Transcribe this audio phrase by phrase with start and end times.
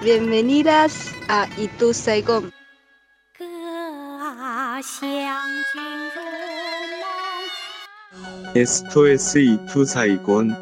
[0.00, 2.52] Bienvenidas a Itu Saigon.
[8.54, 10.54] Esto es Itu Saigon.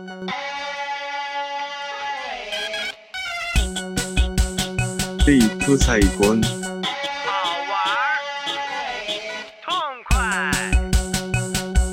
[5.29, 6.41] Itu Saigon.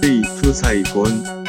[0.01, 1.42] Itu Saigon.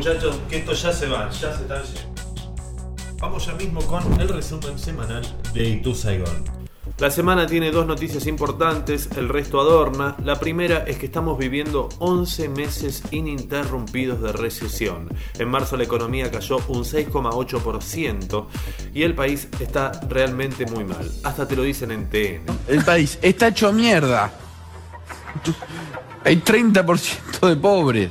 [0.00, 2.22] Muchachos, que estos ya se van, ya se están yendo.
[3.18, 5.22] Vamos ya mismo con el resumen semanal
[5.52, 6.42] de Itu Saigon.
[6.96, 10.16] La semana tiene dos noticias importantes, el resto adorna.
[10.24, 15.08] La primera es que estamos viviendo 11 meses ininterrumpidos de recesión.
[15.38, 18.46] En marzo la economía cayó un 6,8%
[18.94, 21.10] y el país está realmente muy mal.
[21.24, 22.46] Hasta te lo dicen en TN.
[22.68, 24.32] El país está hecho mierda.
[26.24, 28.10] Hay 30% de pobres.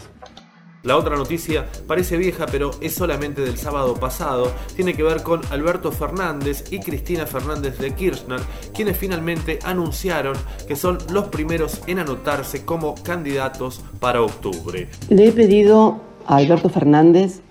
[0.82, 4.54] La otra noticia parece vieja, pero es solamente del sábado pasado.
[4.78, 8.40] Tiene que ver con Alberto Fernández y Cristina Fernández de Kirchner,
[8.74, 10.38] quienes finalmente anunciaron
[10.70, 14.88] que son los primeros en anotarse como candidatos para octubre.
[15.10, 17.42] Le he pedido a Alberto Fernández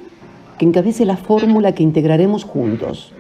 [0.56, 3.12] que encabece la fórmula que integraremos juntos.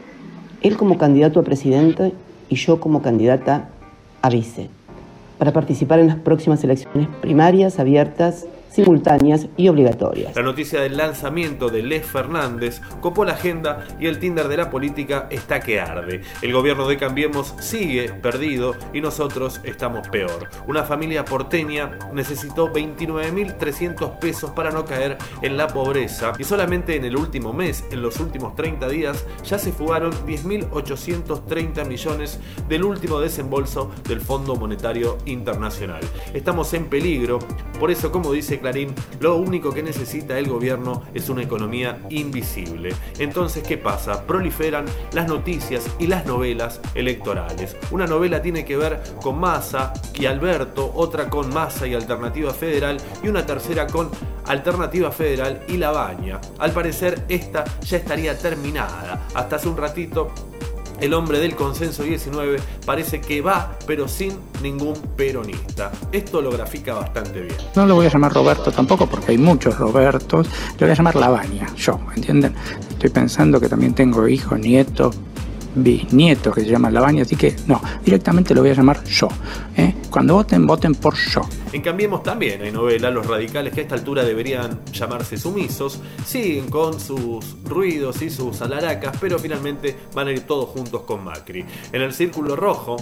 [0.62, 2.14] Él como candidato a presidente
[2.48, 3.68] y yo como candidata
[4.22, 4.70] a vice,
[5.36, 10.34] para participar en las próximas elecciones primarias abiertas, simultáneas y obligatorias.
[10.36, 14.70] La noticia del lanzamiento de Les Fernández copó la agenda y el Tinder de la
[14.70, 16.22] política está que arde.
[16.42, 20.48] El gobierno de Cambiemos sigue perdido y nosotros estamos peor.
[20.66, 27.04] Una familia porteña necesitó 29.300 pesos para no caer en la pobreza y solamente en
[27.04, 33.20] el último mes, en los últimos 30 días, ya se fugaron 10.830 millones del último
[33.20, 36.00] desembolso del Fondo Monetario Internacional.
[36.34, 37.38] Estamos en peligro,
[37.78, 42.94] por eso como dice Clarín, lo único que necesita el gobierno es una economía invisible.
[43.18, 44.26] Entonces, ¿qué pasa?
[44.26, 47.76] Proliferan las noticias y las novelas electorales.
[47.90, 52.98] Una novela tiene que ver con Massa y Alberto, otra con Massa y Alternativa Federal
[53.22, 54.10] y una tercera con
[54.46, 56.40] Alternativa Federal y La Baña.
[56.58, 59.26] Al parecer, esta ya estaría terminada.
[59.34, 60.32] Hasta hace un ratito
[61.00, 64.32] el hombre del consenso 19 parece que va, pero sin
[64.62, 65.92] ningún peronista.
[66.12, 67.56] Esto lo grafica bastante bien.
[67.74, 70.48] No lo voy a llamar Roberto tampoco porque hay muchos Robertos.
[70.78, 72.54] Le voy a llamar Lavagna, yo, ¿entienden?
[72.90, 75.16] Estoy pensando que también tengo hijos, nietos,
[75.82, 79.28] bisnietos que se llaman Lavagna, así que no, directamente lo voy a llamar yo.
[79.76, 79.94] ¿eh?
[80.10, 81.42] Cuando voten, voten por yo.
[81.72, 86.70] En Cambiemos también hay novela, los radicales que a esta altura deberían llamarse sumisos, siguen
[86.70, 91.64] con sus ruidos y sus alaracas, pero finalmente van a ir todos juntos con Macri.
[91.92, 92.96] En el círculo rojo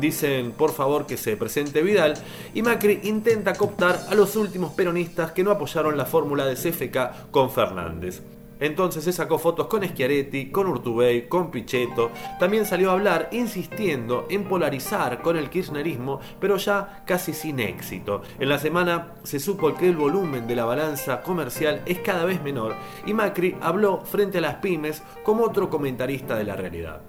[0.00, 2.14] dicen por favor que se presente Vidal
[2.54, 7.30] y Macri intenta cooptar a los últimos peronistas que no apoyaron la fórmula de CFK
[7.30, 8.22] con Fernández.
[8.60, 12.10] Entonces se sacó fotos con Schiaretti, con Urtubey, con Pichetto.
[12.38, 18.22] También salió a hablar insistiendo en polarizar con el kirchnerismo, pero ya casi sin éxito.
[18.38, 22.42] En la semana se supo que el volumen de la balanza comercial es cada vez
[22.42, 22.74] menor
[23.04, 27.02] y Macri habló frente a las pymes como otro comentarista de la realidad.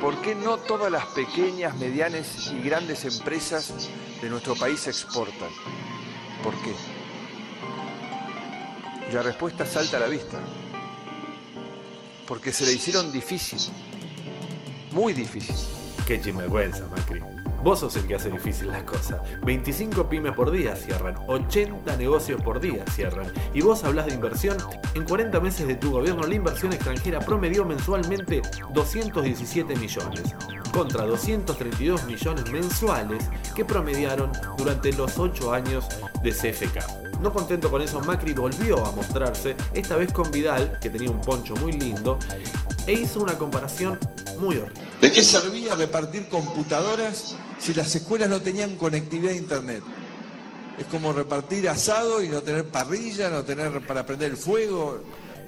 [0.00, 5.48] ¿Por qué no todas las pequeñas, medianas y grandes empresas de nuestro país exportan?
[6.42, 6.72] ¿Por qué?
[9.12, 10.38] La respuesta salta a la vista.
[12.26, 13.60] Porque se le hicieron difícil.
[14.92, 15.54] Muy difícil.
[16.06, 17.20] Qué vergüenza, Macri.
[17.62, 19.20] Vos sos el que hace difícil las cosas.
[19.44, 23.32] 25 pymes por día cierran, 80 negocios por día cierran.
[23.54, 24.56] Y vos hablas de inversión.
[24.94, 30.22] En 40 meses de tu gobierno, la inversión extranjera promedió mensualmente 217 millones,
[30.72, 35.88] contra 232 millones mensuales que promediaron durante los 8 años
[36.22, 37.05] de CFK.
[37.20, 41.20] No contento con eso, Macri volvió a mostrarse, esta vez con Vidal, que tenía un
[41.20, 42.18] poncho muy lindo,
[42.86, 43.98] e hizo una comparación
[44.38, 44.82] muy horrible.
[45.00, 49.82] ¿De qué servía repartir computadoras si las escuelas no tenían conectividad a internet?
[50.78, 55.00] Es como repartir asado y no tener parrilla, no tener para prender el fuego.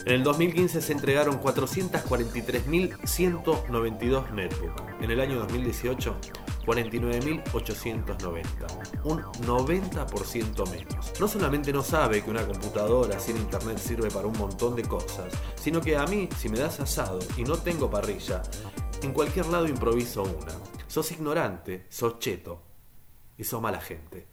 [0.04, 4.82] En el 2015 se entregaron 443.192 netbooks.
[5.00, 6.16] En el año 2018,
[6.64, 9.02] 49.890.
[9.04, 11.12] Un 90% menos.
[11.20, 15.32] No solamente no sabe que una computadora sin internet sirve para un montón de cosas,
[15.56, 18.42] sino que a mí, si me das asado y no tengo parrilla,
[19.02, 20.52] en cualquier lado improviso una.
[20.86, 22.62] Sos ignorante, sos cheto
[23.36, 24.26] y sos mala gente.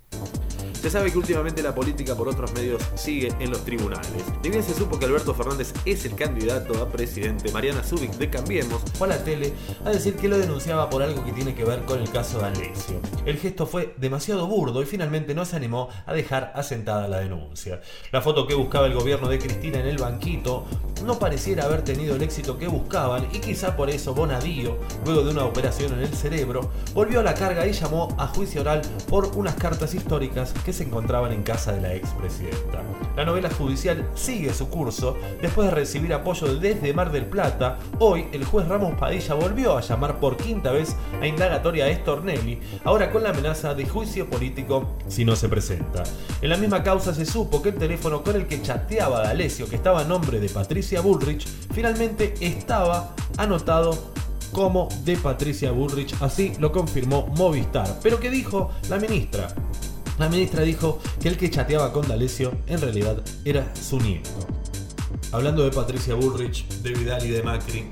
[0.85, 4.23] Se sabe que últimamente la política por otros medios sigue en los tribunales.
[4.43, 8.29] Ni bien se supo que Alberto Fernández es el candidato a presidente, Mariana Zubik de
[8.29, 9.51] Cambiemos fue a la tele
[9.83, 12.45] a decir que lo denunciaba por algo que tiene que ver con el caso de
[12.45, 13.01] Alessio.
[13.25, 17.81] El gesto fue demasiado burdo y finalmente no se animó a dejar asentada la denuncia.
[18.11, 20.65] La foto que buscaba el gobierno de Cristina en el banquito
[21.03, 25.31] no pareciera haber tenido el éxito que buscaban y quizá por eso Bonadío, luego de
[25.31, 29.35] una operación en el cerebro, volvió a la carga y llamó a juicio oral por
[29.35, 32.83] unas cartas históricas que se encontraban en casa de la expresidenta.
[33.15, 37.79] La novela judicial sigue su curso después de recibir apoyo desde Mar del Plata.
[37.97, 42.61] Hoy el juez Ramos Padilla volvió a llamar por quinta vez a indagatoria a Estornelli,
[42.83, 46.03] ahora con la amenaza de juicio político si no se presenta.
[46.39, 49.75] En la misma causa se supo que el teléfono con el que chateaba D'Alessio, que
[49.75, 54.13] estaba a nombre de Patricia Bullrich, finalmente estaba anotado
[54.51, 57.99] como de Patricia Bullrich, así lo confirmó Movistar.
[58.01, 59.47] Pero ¿qué dijo la ministra?
[60.19, 64.29] La ministra dijo que el que chateaba con D'Alessio en realidad era su nieto.
[65.31, 67.85] Hablando de Patricia Bullrich, de Vidal y de Macri,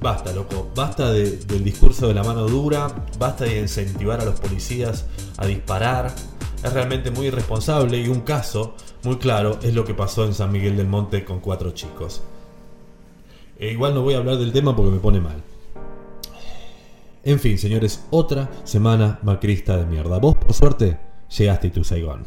[0.00, 2.88] basta, loco, basta de- del discurso de la mano dura,
[3.18, 5.06] basta de incentivar a los policías
[5.38, 6.14] a disparar.
[6.62, 8.74] Es realmente muy irresponsable y un caso
[9.04, 12.22] muy claro es lo que pasó en San Miguel del Monte con cuatro chicos.
[13.58, 15.42] E igual no voy a hablar del tema porque me pone mal.
[17.26, 20.18] En fin, señores, otra semana macrista de mierda.
[20.18, 20.96] Vos, por suerte,
[21.36, 22.24] llegaste a tu Saigón.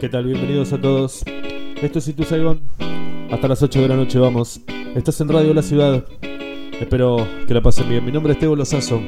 [0.00, 0.26] ¿Qué tal?
[0.26, 1.24] Bienvenidos a todos.
[1.82, 2.60] Esto es Itu Saigon.
[3.32, 4.60] Hasta las 8 de la noche vamos.
[4.94, 6.04] Estás en Radio La Ciudad.
[6.80, 8.04] Espero que la pasen bien.
[8.04, 9.00] Mi nombre es Teo Lozazo.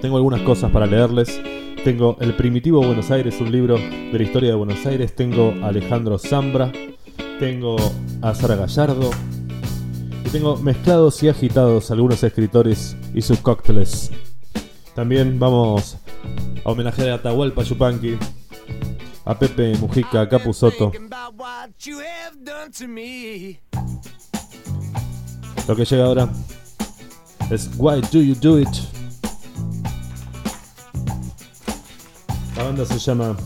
[0.00, 1.40] Tengo algunas cosas para leerles.
[1.82, 5.12] Tengo El Primitivo Buenos Aires, un libro de la historia de Buenos Aires.
[5.16, 6.70] Tengo a Alejandro Zambra.
[7.40, 7.74] Tengo
[8.22, 9.10] a Sara Gallardo.
[10.24, 14.12] Y tengo mezclados y agitados algunos escritores y sus cócteles.
[14.94, 15.98] También vamos
[16.64, 18.16] a homenajear a Atahualpa Yupanqui,
[19.26, 20.92] a Pepe Mujica, a Capuzoto.
[25.66, 26.28] Lo que llega ahora
[27.50, 28.68] es Why Do You Do It?
[32.56, 33.36] La banda se llama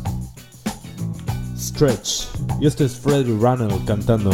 [1.56, 2.28] Stretch
[2.60, 4.30] y este es Freddie Runnell cantando.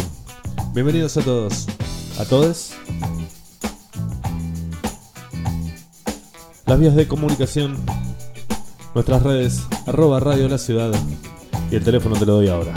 [0.74, 1.68] Bienvenidos a todos,
[2.18, 2.72] a todos.
[6.66, 7.76] Las vías de comunicación,
[8.96, 10.92] nuestras redes, arroba Radio La Ciudad
[11.70, 12.74] y el teléfono te lo doy ahora.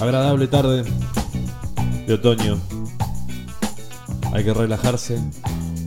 [0.00, 0.84] Agradable tarde
[2.06, 2.58] de otoño.
[4.32, 5.18] Hay que relajarse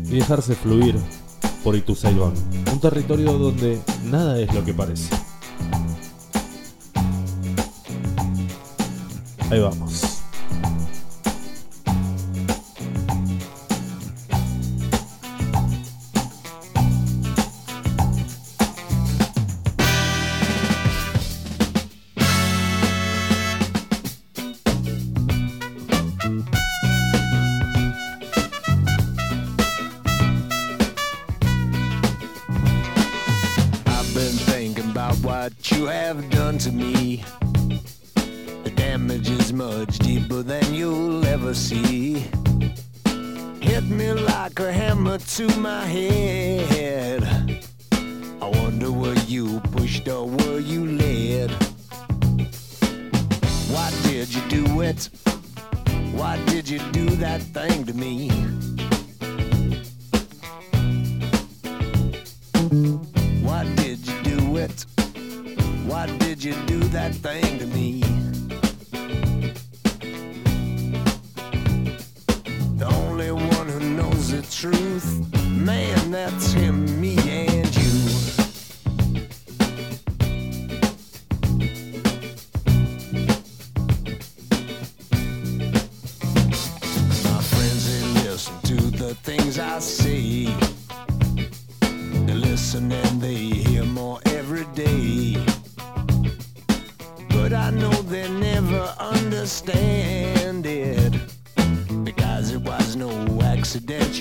[0.05, 0.95] y dejarse fluir
[1.63, 2.33] por Ituzaingón,
[2.71, 5.09] un territorio donde nada es lo que parece.
[9.49, 10.12] Ahí vamos.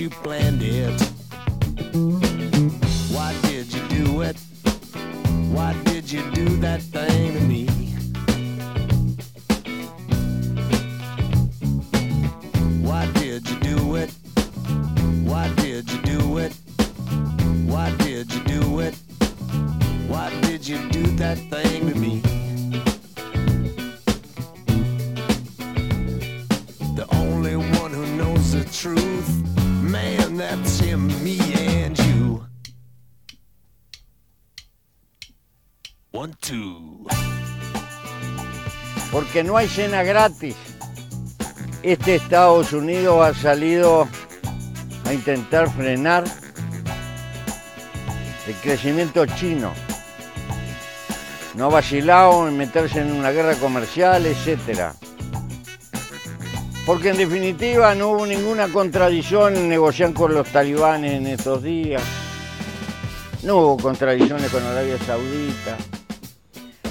[0.09, 1.01] Planned it.
[3.13, 4.37] Why did you do it?
[5.53, 6.81] Why did you do that
[39.45, 40.55] No hay cena gratis.
[41.83, 44.07] Este Estados Unidos ha salido
[45.05, 46.25] a intentar frenar
[48.47, 49.73] el crecimiento chino.
[51.57, 54.93] No ha vacilado en meterse en una guerra comercial, etc.
[56.87, 62.03] Porque en definitiva no hubo ninguna contradicción en negociar con los talibanes en estos días.
[63.43, 65.77] No hubo contradicciones con Arabia Saudita,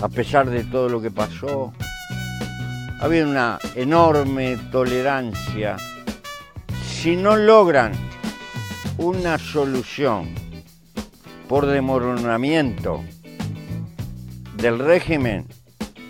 [0.01, 1.71] a pesar de todo lo que pasó.
[3.01, 5.75] Había una enorme tolerancia.
[6.85, 7.93] Si no logran
[8.99, 10.29] una solución
[11.47, 13.03] por demoronamiento
[14.55, 15.47] del régimen,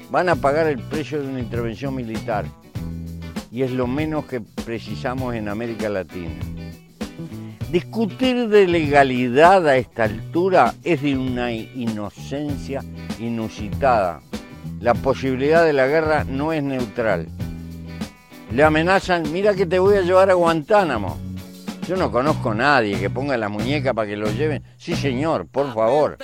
[0.09, 2.43] van a pagar el precio de una intervención militar.
[3.53, 6.41] Y es lo menos que precisamos en América Latina.
[7.71, 12.83] Discutir de legalidad a esta altura es de una inocencia
[13.17, 14.21] inusitada.
[14.81, 17.27] La posibilidad de la guerra no es neutral.
[18.51, 21.19] Le amenazan, mira que te voy a llevar a Guantánamo.
[21.87, 24.63] Yo no conozco a nadie que ponga la muñeca para que lo lleven.
[24.77, 26.17] Sí, señor, por favor.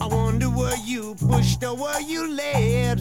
[0.00, 0.48] I wonder
[0.84, 3.00] you pushed or you led?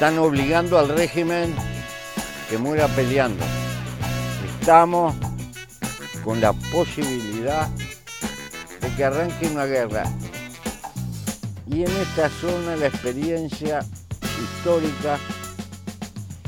[0.00, 1.54] Están obligando al régimen
[2.48, 3.44] que muera peleando.
[4.58, 5.14] Estamos
[6.24, 7.68] con la posibilidad
[8.80, 10.04] de que arranque una guerra.
[11.66, 13.80] Y en esta zona la experiencia
[14.42, 15.18] histórica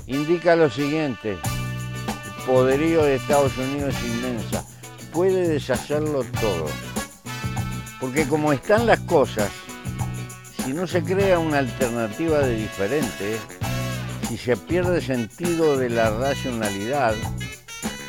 [0.07, 1.33] indica lo siguiente.
[1.33, 4.65] El poderío de Estados Unidos es inmensa.
[5.13, 6.69] Puede deshacerlo todo.
[8.01, 9.51] Porque como están las cosas,
[10.65, 13.39] si no se crea una alternativa de diferente,
[14.29, 17.15] si se pierde sentido de la racionalidad,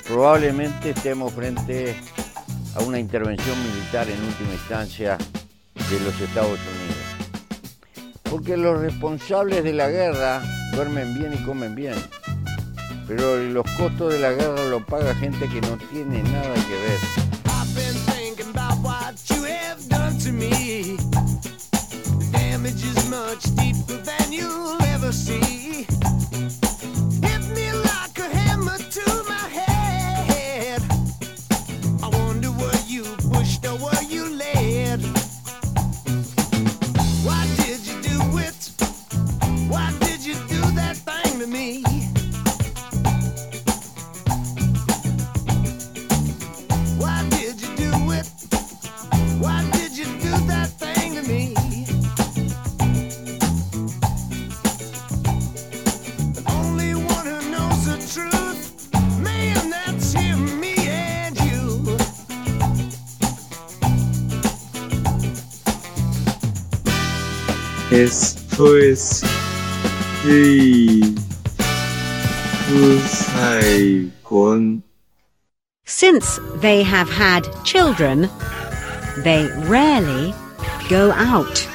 [0.07, 1.95] probablemente estemos frente
[2.75, 5.17] a una intervención militar en última instancia
[5.75, 8.13] de los Estados Unidos.
[8.23, 10.41] Porque los responsables de la guerra
[10.75, 11.95] duermen bien y comen bien,
[13.07, 17.23] pero los costos de la guerra lo paga gente que no tiene nada que ver.
[23.13, 25.52] Much deeper than you'll ever see.
[76.32, 78.30] Since they have had children,
[79.24, 80.32] they rarely
[80.88, 81.68] go out.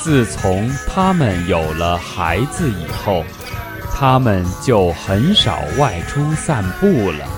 [0.00, 3.24] 自从他们有了孩子以后，
[3.94, 7.28] 他们就很少外出散步了。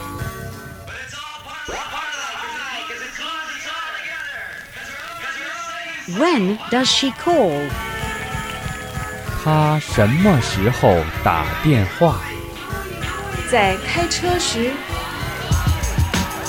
[6.18, 7.68] When does she call?
[9.44, 12.20] 他什么时候打电话？
[13.50, 14.72] 在开车时，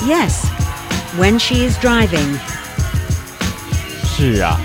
[0.06, 0.46] Yes,
[1.18, 2.38] when she is driving.
[4.04, 4.58] 是啊，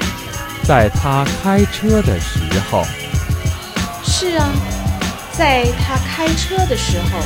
[0.64, 2.40] 在他开车的时
[2.70, 2.86] 候。
[4.04, 4.50] 是啊，
[5.32, 7.20] 在他开车的时候，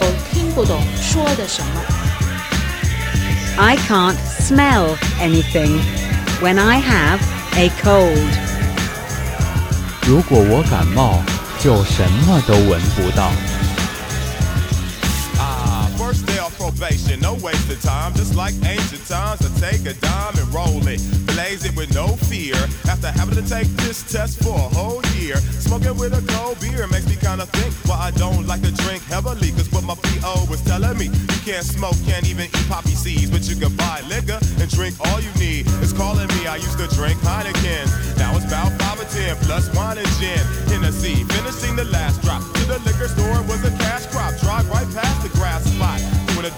[0.00, 1.80] 我听不懂说的什么。
[3.56, 5.80] I can't smell anything
[6.40, 7.18] when I have
[7.56, 8.28] a cold.
[10.06, 11.22] 如果我感冒，
[11.60, 13.32] 就什么都闻不到。
[17.23, 18.13] No waste of time.
[18.13, 20.99] Just like ancient times, I take a dime and roll it.
[21.27, 22.55] Blaze it with no fear.
[22.89, 25.35] After having to take this test for a whole year.
[25.63, 29.01] Smoking with a cold beer makes me kinda think why I don't like to drink
[29.03, 29.51] heavily.
[29.51, 33.31] Cause what my PO was telling me, you can't smoke, can't even eat poppy seeds.
[33.31, 35.65] But you can buy liquor and drink all you need.
[35.81, 37.87] It's calling me, I used to drink Heineken.
[38.17, 40.43] Now it's about 5 or 10 plus wine and gin.
[40.67, 42.41] Hennessy, finishing the last drop.
[42.41, 44.35] To the liquor store was a cash crop.
[44.41, 45.22] Drive right past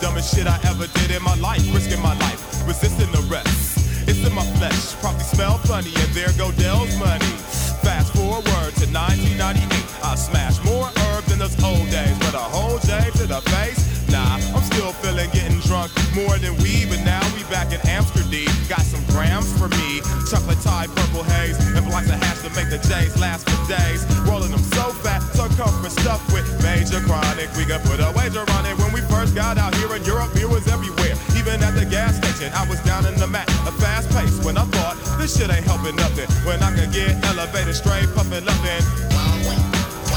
[0.02, 1.62] dumbest shit I ever did in my life.
[1.74, 3.76] Risking my life, resisting the rest.
[4.08, 7.34] It's in my flesh, probably smell funny, and there go Dell's money.
[7.82, 9.66] Fast forward to 1998,
[10.04, 13.82] I smashed more herb than those old days, but a whole J to the face.
[14.10, 18.50] Nah, I'm still feeling getting drunk more than we, but now we back in Amsterdam.
[18.70, 22.70] Got some grams for me, chocolate tie, purple haze, and blocks of hash to make
[22.70, 24.06] the J's last for days.
[24.30, 27.50] Rolling them so fat, circumference stuffed with major chronic.
[27.58, 30.34] We could put a wager on it we first got out here in Europe.
[30.34, 32.50] Beer was everywhere, even at the gas station.
[32.56, 35.66] I was down in the mat, a fast pace when I thought this shit ain't
[35.66, 36.32] helping nothing.
[36.48, 38.84] When I could get elevated, straight puffin' lovin',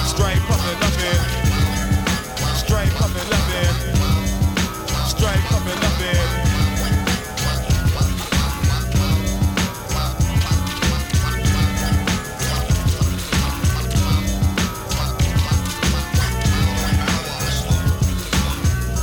[0.06, 1.20] straight puffin' lovin',
[2.54, 3.74] straight puffin' lovin',
[5.10, 5.87] straight puffin' lovin'.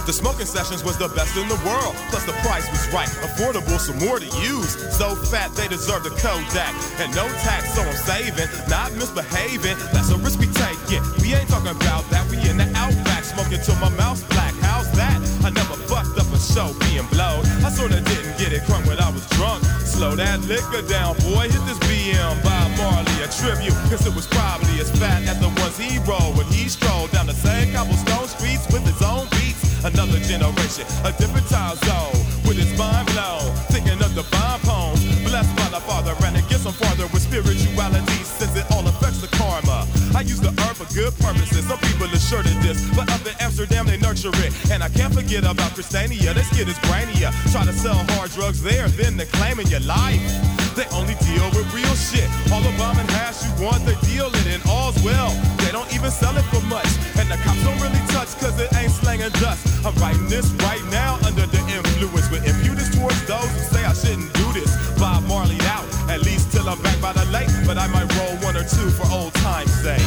[0.06, 1.98] The smoking sessions was the best in the world.
[2.14, 4.78] Plus the price was right, affordable, some more to use.
[4.94, 6.74] So fat they deserve the Kodak.
[7.02, 9.74] And no tax, so I'm saving, not misbehaving.
[9.98, 11.02] That's a risk we taking.
[11.26, 12.30] We ain't talking about that.
[12.30, 14.54] We in the outback, smoking till my mouth's black.
[14.62, 15.18] How's that?
[15.42, 17.42] I never fucked up a show being blowed.
[17.66, 19.66] I sorta didn't get it crunk when I was drunk.
[19.82, 21.50] Slow that liquor down, boy.
[21.50, 23.74] Hit this BM by Marley, a tribute.
[23.90, 27.26] Cause it was probably as fat as the ones he rolled when he strolled down
[27.26, 29.26] the same cobblestone streets with his own.
[29.86, 32.18] Another generation, a different time zone.
[32.42, 34.98] With his mind blown, thinking of divine poems.
[35.22, 38.66] Blessed by the Father, and it gets him farther with spirituality, since it
[40.16, 41.68] I use the earth for good purposes.
[41.68, 44.56] Some people are sure to this, but up in Amsterdam they nurture it.
[44.72, 46.34] And I can't forget about Christiania.
[46.34, 47.36] This kid is brainier.
[47.52, 50.24] Try to sell hard drugs there, then they're claiming your life.
[50.76, 52.28] They only deal with real shit.
[52.52, 55.32] All the bomb and hash you want, they deal it, and all's well.
[55.60, 56.88] They don't even sell it for much.
[57.20, 59.68] And the cops don't really touch, cause it ain't slanging dust.
[59.84, 63.92] I'm writing this right now under the influence with impudence towards those who say I
[63.92, 64.72] shouldn't do this.
[65.00, 67.50] Bob Marley out, at least till I'm back by the lake.
[67.66, 70.02] But I might roll one or two for old time's sake.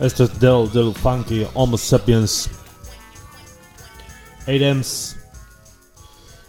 [0.00, 2.50] Esto es Del Del Funky Homo Sapiens.
[4.46, 5.16] Airems.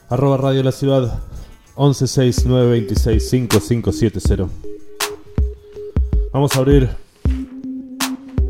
[0.09, 1.34] Arroba Radio La Ciudad.
[1.75, 4.49] 1169265570.
[6.31, 6.87] Vamos a abrir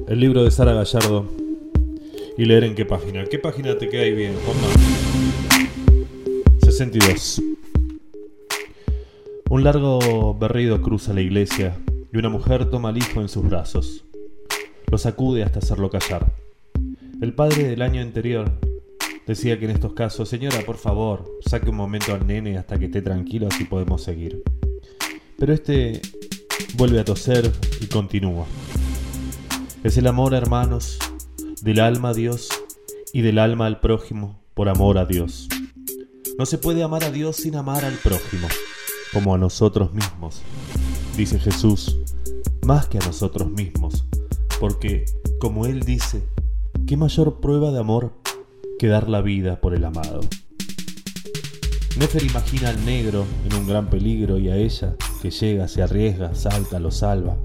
[0.08, 1.26] el libro de Sara Gallardo
[2.38, 3.26] y leer en qué página.
[3.26, 4.68] ¿Qué página te queda ahí bien, Juanma?
[6.62, 7.42] 62.
[9.50, 11.80] Un largo berrido cruza la iglesia
[12.12, 14.04] y una mujer toma al hijo en sus brazos.
[14.92, 16.34] Lo sacude hasta hacerlo callar.
[17.22, 18.52] El padre del año anterior
[19.28, 22.86] decía que en estos casos, señora, por favor, saque un momento al nene hasta que
[22.86, 24.44] esté tranquilo, así podemos seguir.
[25.38, 26.02] Pero este
[26.76, 28.46] vuelve a toser y continúa.
[29.84, 30.98] Es el amor, hermanos,
[31.62, 32.50] del alma a Dios
[33.14, 35.48] y del alma al prójimo por amor a Dios.
[36.38, 38.48] No se puede amar a Dios sin amar al prójimo,
[39.14, 40.42] como a nosotros mismos,
[41.16, 41.98] dice Jesús,
[42.66, 44.06] más que a nosotros mismos,
[44.60, 45.06] porque,
[45.40, 46.24] como Él dice,
[46.88, 48.14] ¿qué mayor prueba de amor
[48.78, 50.22] que dar la vida por el amado?
[51.98, 56.36] Nefer imagina al negro en un gran peligro y a ella que llega, se arriesga,
[56.36, 57.38] salta, lo salva.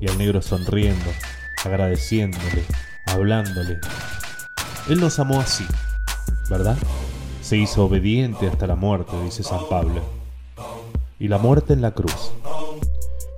[0.00, 1.10] Y al negro sonriendo,
[1.64, 2.64] agradeciéndole,
[3.06, 3.78] hablándole.
[4.88, 5.64] Él nos amó así,
[6.50, 6.76] ¿verdad?
[7.40, 10.02] Se hizo obediente hasta la muerte, dice San Pablo.
[11.20, 12.32] Y la muerte en la cruz.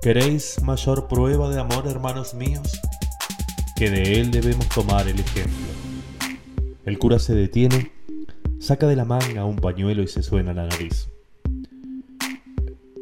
[0.01, 2.81] ¿Queréis mayor prueba de amor, hermanos míos?
[3.75, 5.74] Que de él debemos tomar el ejemplo.
[6.85, 7.91] El cura se detiene,
[8.59, 11.09] saca de la manga un pañuelo y se suena la nariz.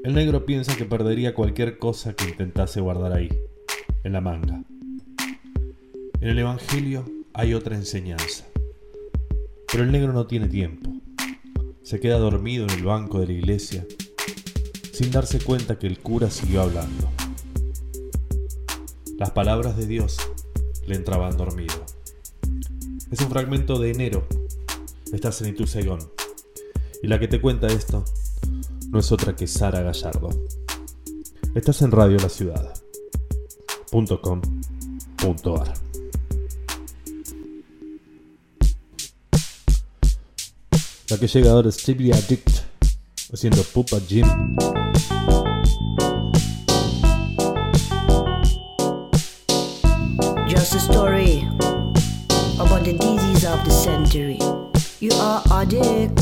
[0.06, 3.28] El negro piensa que perdería cualquier cosa que intentase guardar ahí,
[4.06, 4.63] en la manga.
[6.22, 8.46] En el Evangelio hay otra enseñanza.
[9.69, 10.89] Pero el negro no tiene tiempo.
[11.82, 13.86] Se queda dormido en el banco de la iglesia,
[14.93, 17.10] sin darse cuenta que el cura siguió hablando.
[19.17, 20.17] Las palabras de Dios
[20.88, 21.92] le entraban dormido.
[23.13, 24.28] Es un fragmento de enero.
[25.13, 25.99] Estás en Ituzaingón.
[27.04, 28.04] Y la que te cuenta esto
[28.89, 30.30] no es otra que Sara Gallardo.
[31.54, 32.73] Estás en Radio La Ciudad.
[33.91, 34.41] punto com
[35.15, 35.76] punto ar.
[41.12, 42.49] La que llega ahora es Chibi Addict
[43.32, 44.26] haciendo Pupa Jim.
[50.49, 51.47] Just a story
[52.60, 54.39] about the disease of the century.
[55.00, 56.18] You are addict,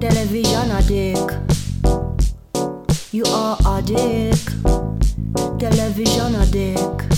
[0.00, 1.32] television addict.
[3.12, 4.46] You are addict,
[5.58, 7.08] television addict.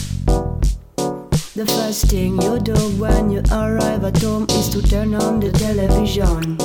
[1.54, 5.50] The first thing you do when you arrive at home is to turn on the
[5.50, 6.56] television.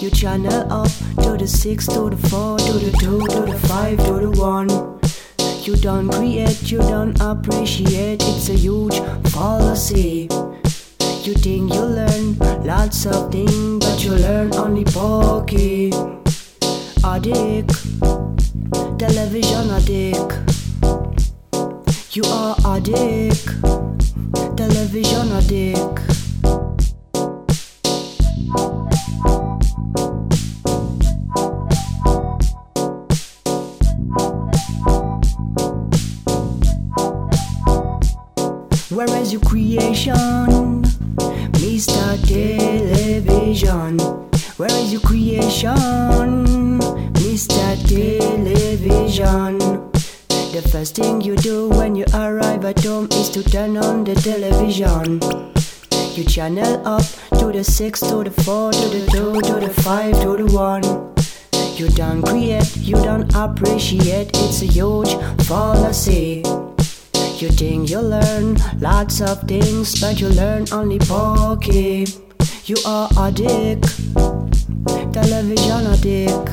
[0.00, 0.92] You channel up
[1.24, 4.95] to the 6, to the 4, to the 2, to the 5, to the 1.
[5.66, 9.00] You don't create, you don't appreciate, it's a huge
[9.30, 10.28] fallacy.
[11.24, 15.90] You think you learn lots of things, but you learn only pokey.
[17.02, 17.74] Addict,
[18.96, 20.38] television addict.
[22.12, 23.48] You are addict,
[24.56, 26.25] television addict.
[53.26, 55.20] Is to turn on the television.
[56.14, 57.04] You channel up
[57.38, 60.82] to the 6, to the 4, to the 2, to the 5, to the 1.
[61.76, 65.14] You don't create, you don't appreciate, it's a huge
[65.46, 66.42] fallacy.
[67.38, 72.06] You think you learn lots of things, but you learn only pokey.
[72.64, 73.86] You are addict,
[75.12, 76.48] television addict.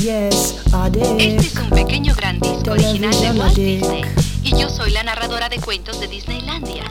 [0.00, 1.20] Yes, addict.
[1.20, 3.54] Este es un pequeño gran disco original de Television Walt.
[3.54, 6.84] Disney y yo soy la narradora de cuentos de Disneylandia.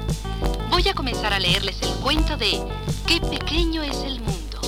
[0.69, 2.62] Voy a comenzar a leerles el cuento de
[3.07, 4.59] Qué pequeño es el mundo.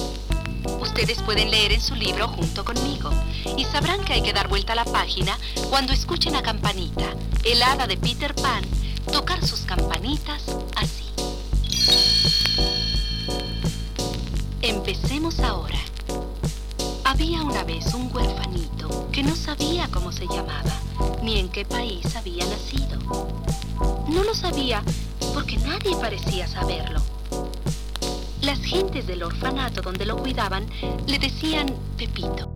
[0.82, 3.12] Ustedes pueden leer en su libro junto conmigo
[3.56, 5.38] y sabrán que hay que dar vuelta a la página
[5.70, 8.64] cuando escuchen a Campanita, el hada de Peter Pan,
[9.12, 10.44] tocar sus campanitas
[10.76, 11.06] así.
[14.62, 15.80] Empecemos ahora.
[17.04, 20.72] Había una vez un huerfanito que no sabía cómo se llamaba,
[21.22, 23.00] ni en qué país había nacido.
[24.08, 24.84] No lo sabía
[25.34, 27.02] porque nadie parecía saberlo.
[28.42, 30.66] Las gentes del orfanato donde lo cuidaban
[31.08, 32.52] le decían Pepito.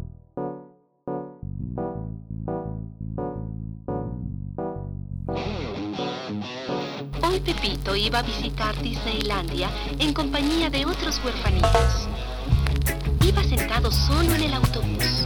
[7.21, 12.07] Hoy Pepito iba a visitar Disneylandia en compañía de otros huerfanitos.
[13.25, 15.25] Iba sentado solo en el autobús.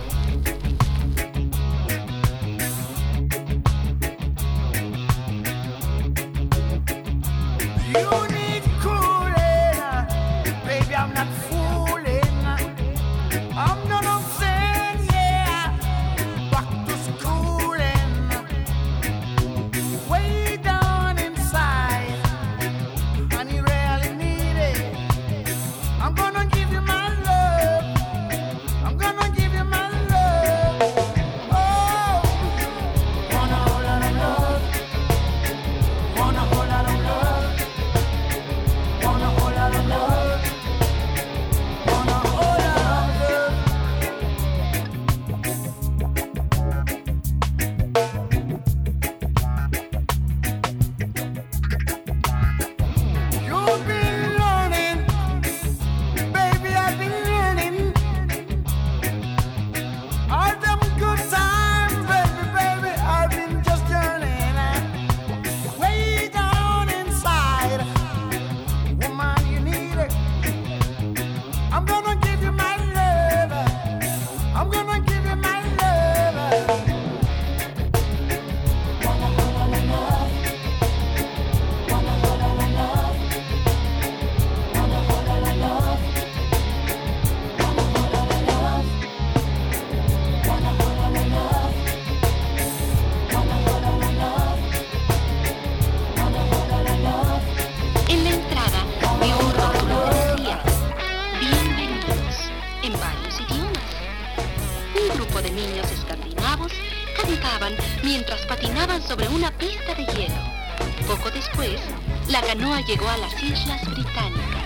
[112.89, 114.65] Llegó a las Islas Británicas.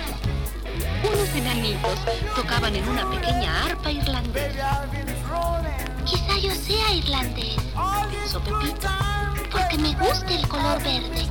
[1.03, 1.99] Unos enanitos
[2.37, 4.87] tocaban en una pequeña arpa irlandesa.
[6.05, 7.57] Quizá yo sea irlandés.
[8.09, 8.87] Pensó Pepito.
[9.51, 11.27] Porque me gusta el color verde.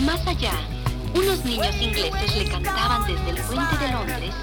[0.00, 0.52] Más allá,
[1.14, 4.34] unos niños ingleses le cantaban desde el puente de Londres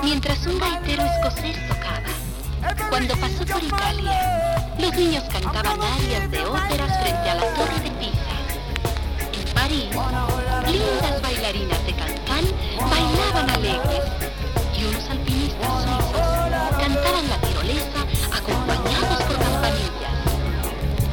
[0.00, 2.88] mientras un gaitero escocés tocaba.
[2.88, 7.90] Cuando pasó por Italia, los niños cantaban arias de óperas frente a la torre de
[7.90, 8.23] Pisa.
[9.74, 12.44] Lindas bailarinas de cancán
[12.78, 14.04] bailaban alegres
[14.78, 18.00] y unos alpinistas suizos cantaban la tirolesa
[18.32, 20.14] acompañados por campanillas.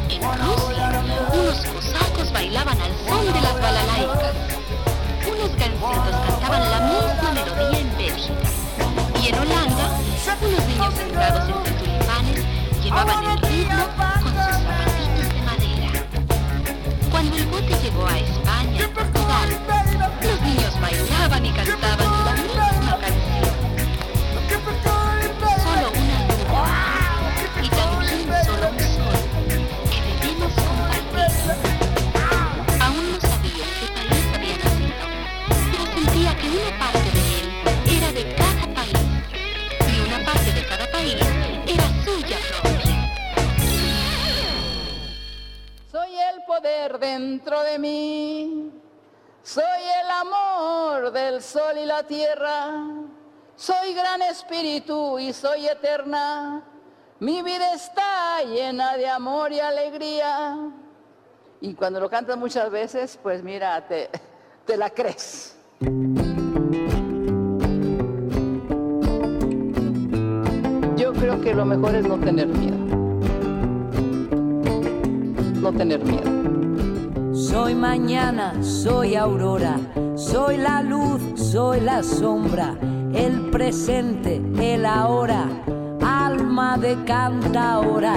[0.10, 1.02] En Rusia,
[1.34, 4.36] unos cosacos bailaban al son de las balalaicas.
[5.26, 8.48] Unos gancitos cantaban la misma melodía en Bélgica.
[9.24, 9.90] Y en Holanda,
[10.40, 12.46] unos niños sentados entre tulipanes
[12.84, 14.41] llevaban el ritmo con
[17.22, 19.50] Cuando el bote llegó a España y Portugal,
[20.24, 22.11] los niños bailaban y cantaban
[46.90, 48.72] dentro de mí.
[49.44, 52.88] Soy el amor del sol y la tierra.
[53.56, 56.64] Soy gran espíritu y soy eterna.
[57.20, 60.58] Mi vida está llena de amor y alegría.
[61.60, 64.10] Y cuando lo cantas muchas veces, pues mira, te,
[64.66, 65.56] te la crees.
[70.98, 72.78] Yo creo que lo mejor es no tener miedo.
[75.62, 76.41] No tener miedo.
[77.42, 79.76] Soy mañana, soy aurora,
[80.16, 82.76] soy la luz, soy la sombra,
[83.16, 85.48] el presente, el ahora,
[86.06, 88.16] alma de cantaora.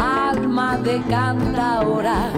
[0.00, 2.32] Alma de cantaora.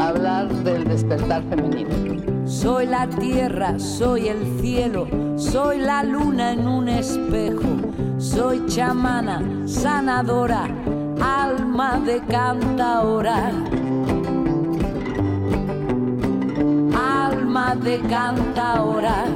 [0.00, 2.46] Hablar del despertar femenino.
[2.46, 5.06] Soy la tierra, soy el cielo,
[5.38, 7.62] soy la luna en un espejo,
[8.18, 10.66] soy chamana, sanadora,
[11.20, 13.52] alma de cantaora.
[16.92, 19.26] Alma de cantaora.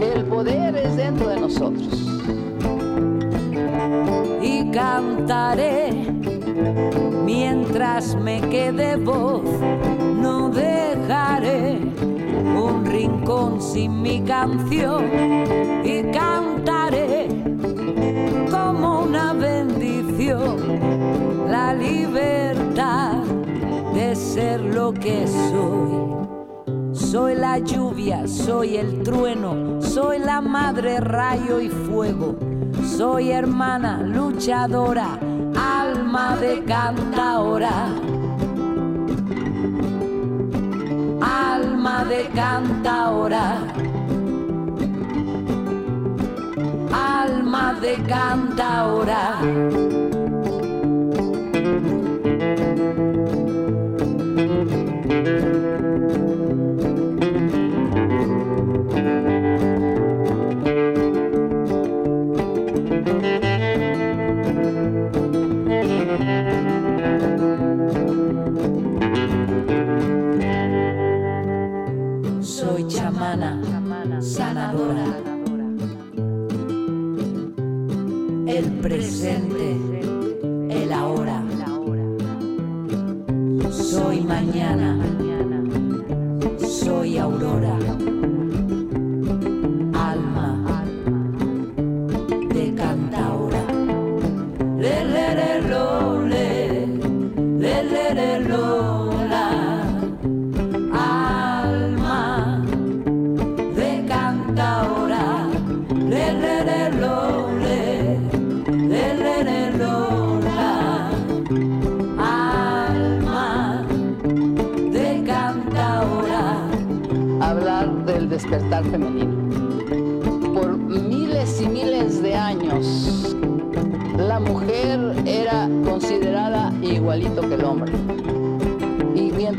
[0.00, 1.88] El poder es dentro de nosotros.
[4.42, 5.92] Y cantaré
[7.24, 9.44] mientras me quede voz,
[10.20, 11.78] no dejaré
[12.64, 15.04] un rincón sin mi canción
[15.84, 17.28] y cantaré
[18.50, 20.56] como una bendición
[21.50, 23.22] la libertad
[23.92, 26.04] de ser lo que soy.
[26.92, 32.36] Soy la lluvia, soy el trueno, soy la madre rayo y fuego,
[32.96, 35.18] soy hermana luchadora,
[35.54, 38.03] alma de cantaora.
[42.08, 43.58] De cantaora.
[46.92, 50.13] Alma de cantaora.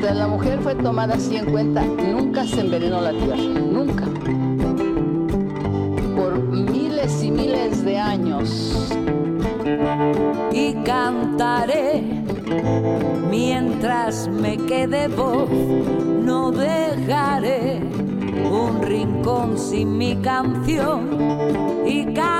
[0.01, 4.05] La mujer fue tomada así en cuenta, nunca se envenenó la tierra, nunca.
[6.15, 6.51] Por
[7.83, 8.97] de años.
[10.51, 12.03] y cantaré
[13.29, 15.49] mientras me quede voz.
[15.49, 17.81] No dejaré
[18.51, 21.09] un rincón sin mi canción
[21.85, 22.34] y cantaré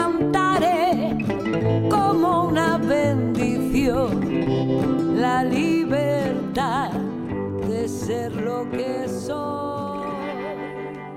[8.05, 10.07] ser lo que soy.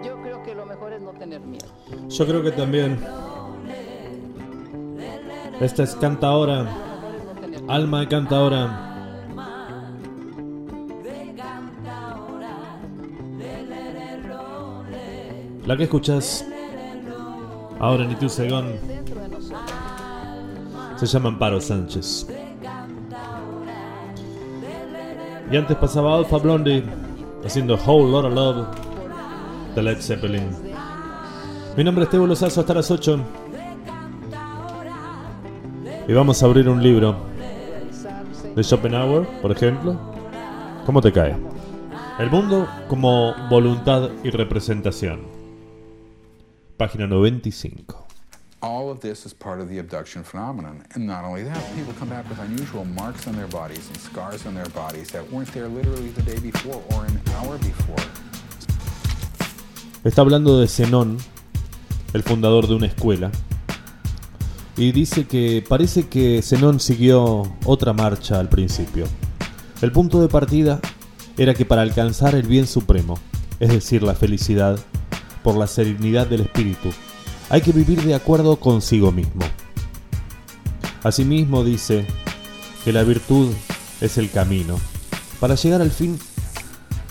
[0.04, 1.66] Yo creo que lo mejor es no tener miedo.
[2.08, 2.98] Yo creo que también.
[5.60, 6.66] Esta es Cantaora.
[7.68, 8.84] Alma de Cantaora.
[15.66, 16.46] La que escuchas
[17.78, 18.76] ahora en Itu Segón
[20.96, 22.26] se llama Amparo Sánchez.
[25.50, 26.84] Y antes pasaba Alpha Blondie
[27.44, 28.66] haciendo Whole Lot of Love
[29.74, 30.50] de Led Zeppelin.
[31.76, 33.18] Mi nombre es Tebo Lozazo hasta las 8.
[36.06, 37.16] Y vamos a abrir un libro
[38.54, 39.98] de Schopenhauer, por ejemplo.
[40.84, 41.36] ¿Cómo te cae?
[42.18, 45.20] El mundo como voluntad y representación.
[46.76, 48.07] Página 95.
[48.60, 50.82] All of this is part of the abduction phenomenon.
[50.94, 54.46] And not only that, people come back with unusual marks on their bodies and scars
[54.46, 58.02] on their bodies that weren't there literally the day before or an hour before.
[60.02, 61.18] Está hablando de Zenón,
[62.12, 63.30] el fundador de una escuela.
[64.76, 69.06] Y dice que parece que Zenón siguió otra marcha al principio.
[69.82, 70.80] El punto de partida
[71.36, 73.20] era que para alcanzar el bien supremo,
[73.60, 74.80] es decir, la felicidad,
[75.44, 76.90] por la serenidad del espíritu,
[77.50, 79.42] hay que vivir de acuerdo consigo mismo.
[81.02, 82.06] Asimismo dice
[82.84, 83.52] que la virtud
[84.00, 84.78] es el camino.
[85.40, 86.18] Para llegar al fin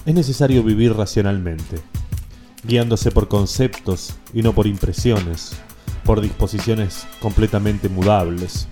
[0.06, 1.82] es necesario vivir racionalmente,
[2.64, 5.54] guiándose por conceptos y no por impresiones,
[6.04, 8.68] por disposiciones completamente mudables.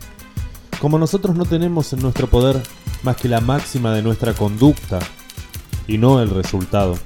[0.80, 2.62] Como nosotros no tenemos en nuestro poder
[3.04, 4.99] más que la máxima de nuestra conducta
[5.88, 6.97] y no el resultado,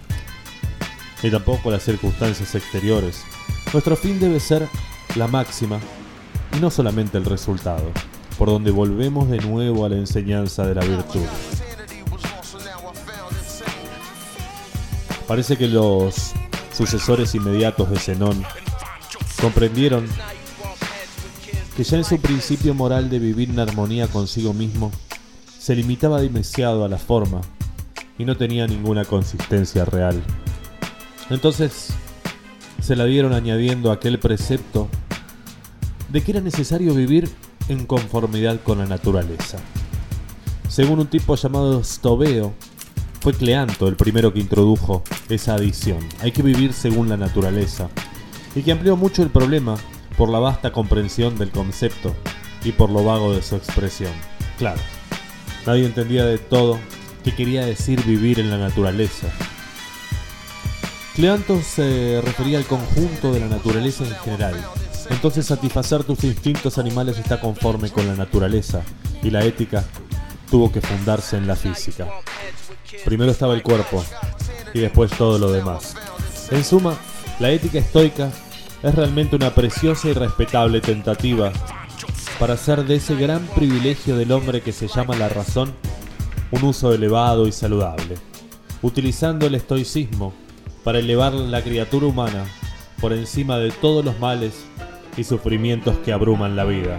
[1.24, 3.24] ni tampoco las circunstancias exteriores,
[3.74, 4.68] nuestro fin debe ser
[5.16, 5.80] la máxima
[6.56, 7.92] y no solamente el resultado,
[8.38, 11.22] por donde volvemos de nuevo a la enseñanza de la virtud.
[15.28, 16.34] Parece que los
[16.74, 18.44] sucesores inmediatos de Zenón
[19.40, 20.08] comprendieron
[21.78, 24.92] que ya en su principio moral de vivir en armonía consigo mismo,
[25.60, 27.42] se limitaba demasiado a la forma
[28.18, 30.22] y no tenía ninguna consistencia real.
[31.30, 31.94] Entonces
[32.82, 34.88] se la dieron añadiendo aquel precepto
[36.10, 37.30] de que era necesario vivir
[37.68, 39.60] en conformidad con la naturaleza.
[40.68, 42.54] Según un tipo llamado Stoveo,
[43.22, 46.00] fue Cleanto el primero que introdujo esa adición.
[46.22, 47.90] Hay que vivir según la naturaleza.
[48.56, 49.76] Y que amplió mucho el problema
[50.18, 52.16] por la vasta comprensión del concepto
[52.64, 54.12] y por lo vago de su expresión.
[54.58, 54.82] Claro,
[55.66, 56.80] nadie entendía de todo
[57.24, 59.28] qué quería decir vivir en la naturaleza.
[61.16, 64.56] Cleanto se refería al conjunto de la naturaleza en general.
[65.10, 68.82] Entonces satisfacer tus instintos animales está conforme con la naturaleza
[69.24, 69.84] y la ética
[70.50, 72.08] tuvo que fundarse en la física.
[73.06, 74.04] Primero estaba el cuerpo
[74.74, 75.96] y después todo lo demás.
[76.52, 76.96] En suma,
[77.40, 78.32] la ética estoica
[78.82, 81.52] es realmente una preciosa y respetable tentativa
[82.40, 85.74] para hacer de ese gran privilegio del hombre que se llama la razón
[86.52, 88.16] un uso elevado y saludable,
[88.82, 90.34] utilizando el estoicismo
[90.84, 92.46] para elevar la criatura humana
[93.00, 94.66] por encima de todos los males
[95.18, 96.98] y sufrimientos que abruman la vida.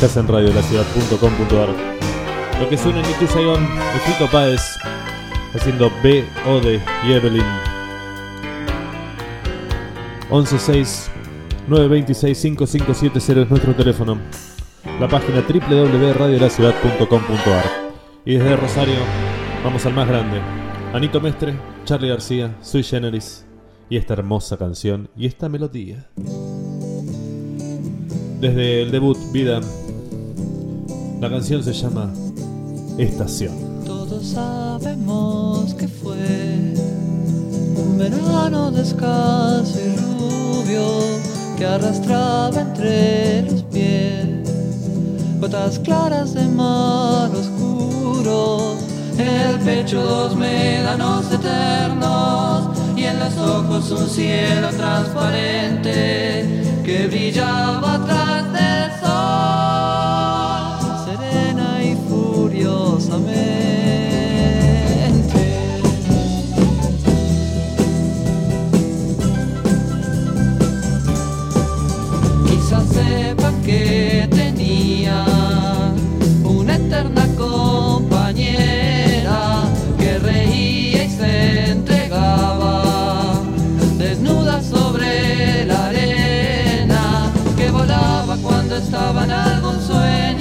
[0.00, 1.68] Estás en radiolaciudad.com.ar.
[2.58, 4.78] Lo que suena en Itu Saigon es Fito Páez
[5.54, 7.44] haciendo B, Ode y Evelyn.
[10.30, 11.10] 116
[11.68, 14.18] 926 5570 es nuestro teléfono.
[14.98, 17.64] La página www.radiolaciudad.com.ar.
[18.24, 19.00] Y desde Rosario
[19.62, 20.40] vamos al más grande.
[20.94, 23.44] Anito Mestre, Charlie García, Sui Generis
[23.90, 26.08] y esta hermosa canción y esta melodía.
[28.40, 29.60] Desde el debut Vida,
[31.20, 32.10] la canción se llama
[32.98, 33.52] Estación.
[33.84, 36.74] Todos sabemos que fue
[37.76, 40.82] un verano descalzo y rubio
[41.58, 44.50] que arrastraba entre los pies
[45.40, 48.76] gotas claras de mar oscuro,
[49.18, 58.52] el pecho dos médanos eternos y en los ojos un cielo transparente que brillaba atrás
[58.52, 60.39] del sol,
[88.80, 90.39] estaba en algún sueño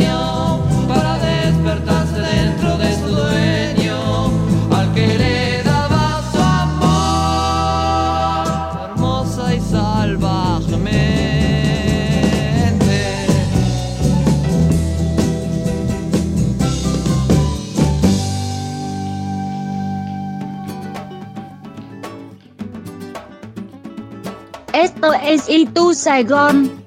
[25.09, 26.78] Esto es Itu Saigon.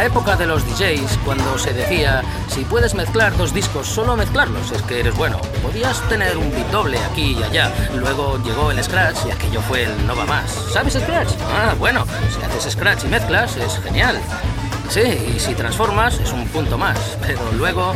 [0.00, 4.72] La época de los DJs, cuando se decía, si puedes mezclar dos discos, solo mezclarlos,
[4.72, 5.38] es que eres bueno.
[5.62, 7.70] Podías tener un beat doble aquí y allá.
[7.94, 10.50] Luego llegó el Scratch y aquello fue el no va más.
[10.72, 11.28] ¿Sabes Scratch?
[11.54, 14.18] Ah, bueno, si haces Scratch y mezclas, es genial.
[14.88, 15.02] Sí,
[15.36, 16.98] y si transformas, es un punto más.
[17.26, 17.92] Pero luego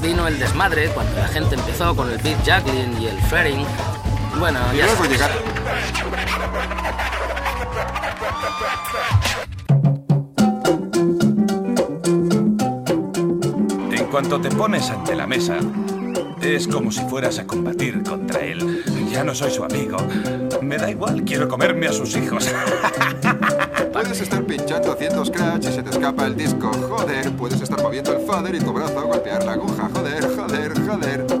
[0.00, 3.66] vino el desmadre cuando la gente empezó con el beat juggling y el fretting.
[4.38, 5.30] Bueno, Y ya luego llegar-
[14.20, 15.58] cuanto te pones ante la mesa,
[16.42, 18.82] es como si fueras a combatir contra él.
[19.12, 19.96] Ya no soy su amigo.
[20.60, 22.52] Me da igual, quiero comerme a sus hijos.
[23.92, 26.68] Puedes estar pinchando haciendo scratch y se te escapa el disco.
[26.88, 29.88] Joder, puedes estar moviendo el fader y tu brazo golpear la aguja.
[29.94, 31.37] Joder, joder, joder.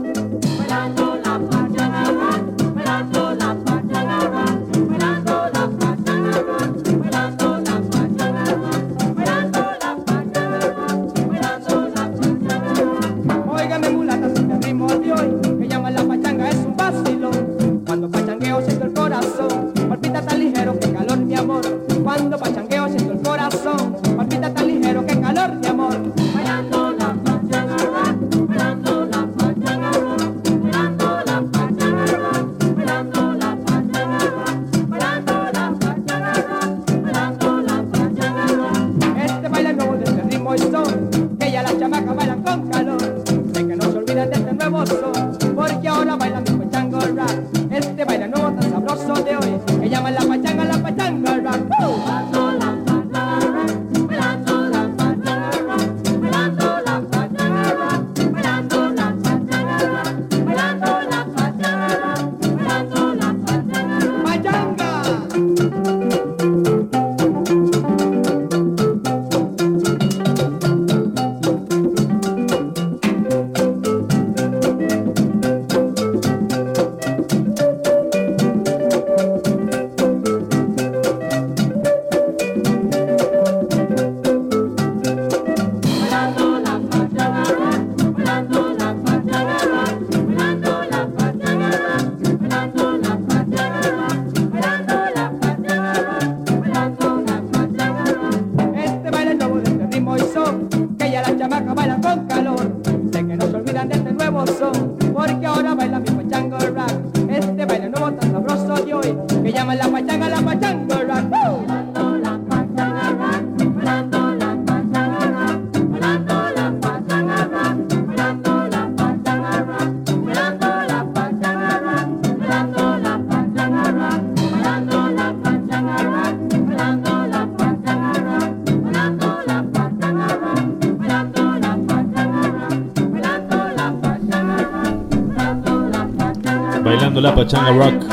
[137.20, 138.04] La pachanga rock.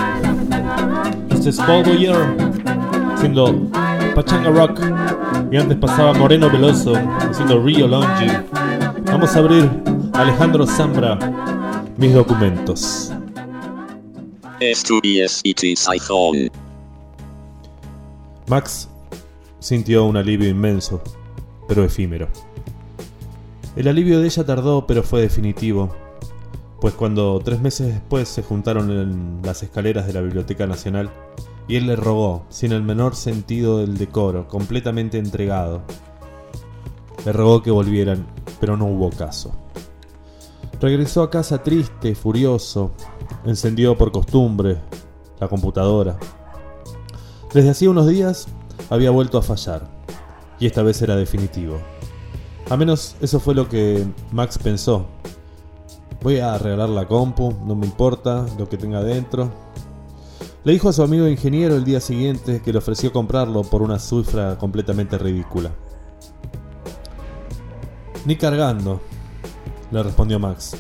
[1.32, 2.16] Este es Paul Boyer
[3.14, 3.70] haciendo
[4.16, 4.80] pachanga rock.
[5.52, 8.28] Y antes pasaba Moreno Veloso haciendo Rio Longi.
[9.06, 9.70] Vamos a abrir
[10.14, 11.18] Alejandro Zambra,
[11.98, 13.12] mis documentos.
[18.48, 18.90] Max
[19.60, 21.02] sintió un alivio inmenso,
[21.68, 22.28] pero efímero.
[23.76, 25.94] El alivio de ella tardó, pero fue definitivo,
[26.86, 31.10] pues cuando tres meses después se juntaron en las escaleras de la Biblioteca Nacional,
[31.68, 35.82] y él le rogó, sin el menor sentido del decoro, completamente entregado,
[37.26, 38.28] le rogó que volvieran,
[38.60, 39.52] pero no hubo caso.
[40.80, 42.92] Regresó a casa triste, furioso,
[43.46, 44.78] encendió por costumbre
[45.40, 46.20] la computadora.
[47.52, 48.46] Desde hacía unos días
[48.92, 49.90] había vuelto a fallar,
[50.60, 51.80] y esta vez era definitivo.
[52.70, 55.08] A menos eso fue lo que Max pensó.
[56.26, 59.52] Voy a arreglar la compu, no me importa lo que tenga dentro.
[60.64, 64.00] Le dijo a su amigo ingeniero el día siguiente que le ofreció comprarlo por una
[64.00, 65.70] cifra completamente ridícula.
[68.26, 69.02] Ni cargando,
[69.92, 70.76] le respondió Max.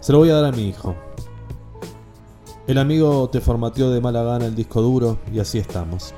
[0.00, 0.94] Se lo voy a dar a mi hijo.
[2.66, 6.12] El amigo te formateó de mala gana el disco duro y así estamos.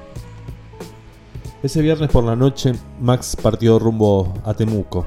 [1.63, 5.07] Ese viernes por la noche, Max partió rumbo a Temuco.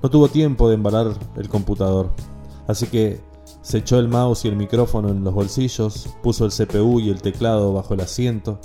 [0.00, 2.10] No tuvo tiempo de embalar el computador,
[2.66, 3.20] así que
[3.62, 7.22] se echó el mouse y el micrófono en los bolsillos, puso el CPU y el
[7.22, 8.60] teclado bajo el asiento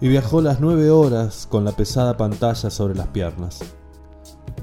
[0.00, 3.60] y viajó las nueve horas con la pesada pantalla sobre las piernas.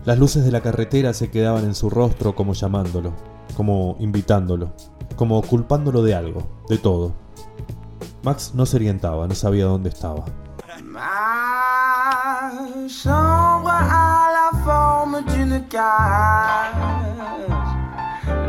[0.06, 3.14] Las luces de la carretera se quedaban en su rostro como llamándolo,
[3.56, 4.74] como invitándolo,
[5.16, 7.14] como culpándolo de algo, de todo.
[8.22, 10.26] Max no se orientaba, no sabía dónde estaba.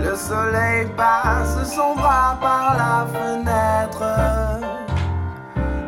[0.02, 4.02] Le soleil passe son bras par la fenêtre.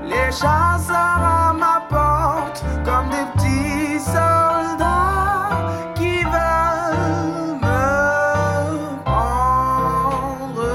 [0.05, 5.57] Les chasseurs à ma porte comme des petits soldats
[5.95, 10.69] qui veulent me prendre.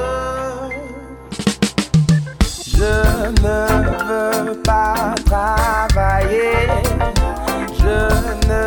[2.65, 2.95] Je
[3.43, 3.59] ne
[4.07, 6.57] veux pas travailler.
[7.79, 7.97] Je
[8.47, 8.63] ne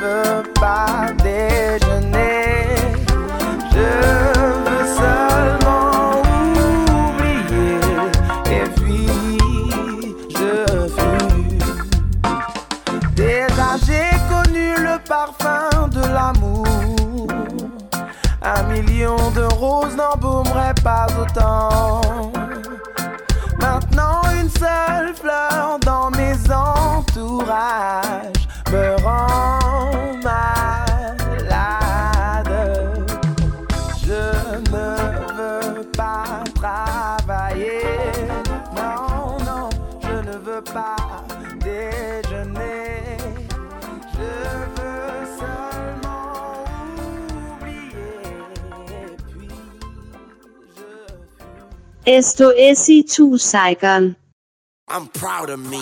[0.00, 0.93] veux pas
[18.42, 22.00] Un million de roses n'embaumerait pas autant.
[23.58, 29.63] Maintenant, une seule fleur dans mes entourages me rend
[52.06, 54.14] Esto es y tu Saigon.
[54.90, 55.78] I'm proud of me.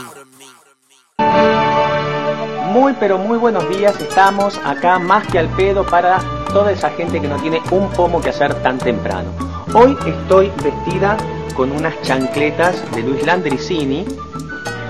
[2.73, 6.21] Muy pero muy buenos días, estamos acá más que al pedo para
[6.53, 9.33] toda esa gente que no tiene un pomo que hacer tan temprano.
[9.75, 11.17] Hoy estoy vestida
[11.57, 14.05] con unas chancletas de Luis Landricini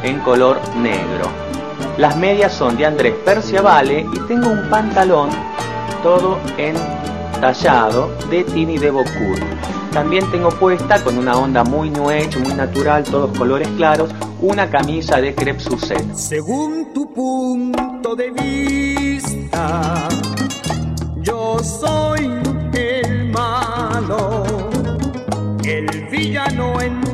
[0.03, 1.31] en color negro.
[1.97, 5.31] Las medias son de Andrés Perciavale y tengo un pantalón
[6.03, 6.39] todo
[7.43, 9.37] entallado de Tini de Bocur.
[9.93, 14.71] También tengo puesta con una onda muy new age, muy natural, todos colores claros, una
[14.71, 16.15] camisa de crepe Suzette.
[16.15, 20.09] Según tu punto de vista,
[21.17, 22.31] yo soy
[22.75, 24.45] el malo,
[25.65, 27.12] el villano en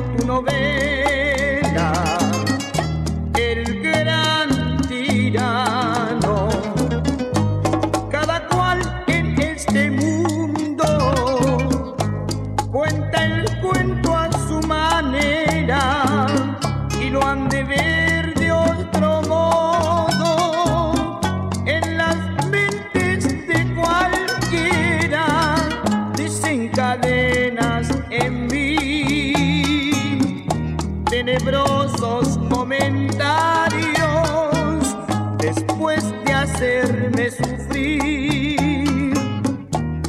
[36.63, 39.13] hacerme sufrir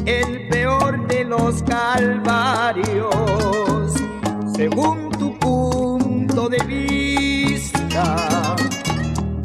[0.05, 3.15] el peor de los calvarios
[4.57, 8.57] según tu punto de vista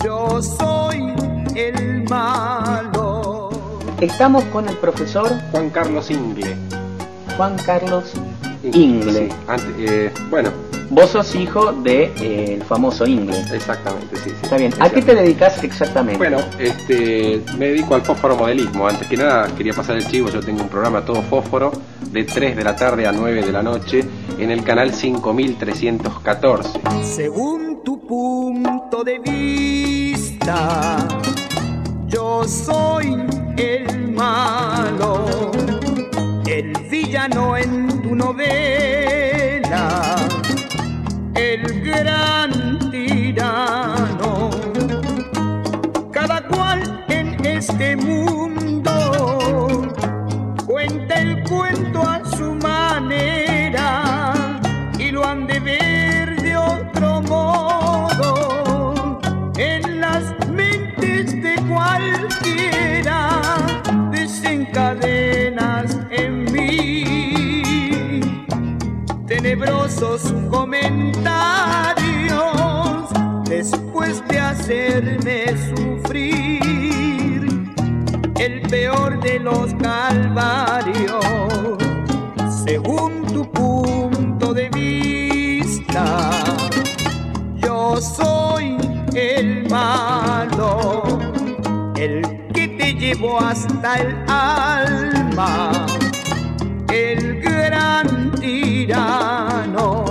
[0.04, 1.14] yo soy
[1.54, 3.52] el malo
[4.02, 6.56] Estamos con el profesor Juan Carlos Ingle.
[7.38, 8.12] Juan Carlos
[8.64, 9.30] Ingle.
[9.30, 10.50] Sí, ante- eh, bueno.
[10.90, 13.38] Vos sos hijo de eh, el famoso Ingle.
[13.54, 14.36] Exactamente, sí, sí.
[14.44, 14.74] Está bien.
[14.80, 16.18] ¿A qué te dedicas exactamente?
[16.18, 18.88] Bueno, este, me dedico al fósforo modelismo.
[18.88, 20.30] Antes que nada, quería pasar el chivo.
[20.30, 21.72] Yo tengo un programa todo fósforo
[22.12, 24.04] de 3 de la tarde a 9 de la noche
[24.38, 26.80] en el canal 5314.
[27.04, 30.98] Según tu punto de vista,
[32.08, 33.16] yo soy
[33.58, 35.52] el malo,
[36.48, 40.16] el villano en tu novela,
[41.36, 44.50] el gran tirano.
[46.12, 48.92] Cada cual en este mundo
[50.66, 54.34] cuenta el cuento a su manera
[54.98, 59.20] y lo han de ver de otro modo
[59.58, 63.30] en las mentes de cualquiera
[64.12, 65.25] desencadenas
[69.36, 71.36] tenebrosos comentarios
[73.44, 77.44] después de hacerme sufrir.
[78.40, 81.26] El peor de los calvarios
[82.64, 86.30] según tu punto de vista.
[87.56, 88.78] Yo soy
[89.16, 91.04] el malo
[91.98, 92.22] el
[92.54, 95.95] que te llevó hasta el alma
[96.96, 100.06] el gran tirano.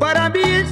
[0.00, 0.70] Para mí es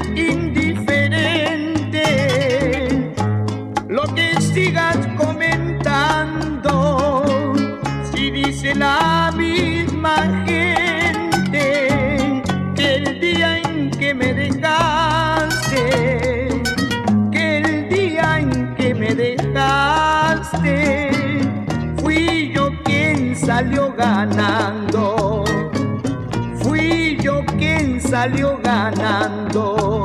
[28.18, 30.04] salió ganando.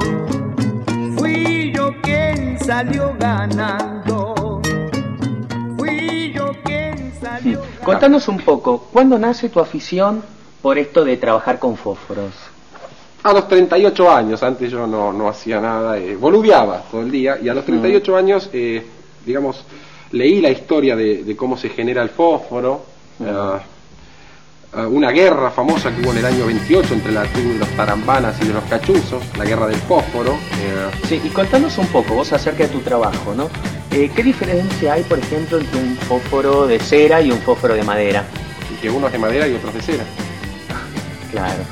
[1.18, 4.62] Fui yo quien salió ganando.
[5.78, 10.22] Fui yo quien salió Contanos un poco, ¿cuándo nace tu afición
[10.62, 12.34] por esto de trabajar con fósforos?
[13.24, 17.40] A los 38 años, antes yo no, no hacía nada, eh, boludeaba todo el día,
[17.42, 18.86] y a los 38 años, eh,
[19.26, 19.66] digamos,
[20.12, 22.86] leí la historia de, de cómo se genera el fósforo,
[23.22, 23.62] ah, ah,
[24.76, 28.36] una guerra famosa que hubo en el año 28 entre la tribu de los tarambanas
[28.42, 30.32] y de los cachuzos, la guerra del fósforo.
[30.34, 33.50] eh, Sí, y contanos un poco vos acerca de tu trabajo, ¿no?
[33.92, 37.84] Eh, ¿Qué diferencia hay, por ejemplo, entre un fósforo de cera y un fósforo de
[37.84, 38.24] madera?
[38.82, 40.04] Que uno es de madera y otro es de cera.
[41.32, 41.64] Claro.